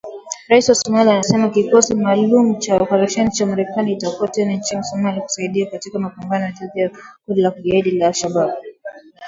[0.49, 5.65] Rais wa Somalia anasema kikosi maalum cha operesheni cha Marekani kitakuwa tena nchini Somalia kusaidia
[5.65, 6.91] katika mapambano dhidi ya
[7.25, 8.53] kundi la kigaidi la al-Shabaab